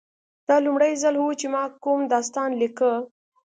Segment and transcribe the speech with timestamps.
[0.47, 2.89] دا لومړی ځل و چې ما کوم داستان لیکه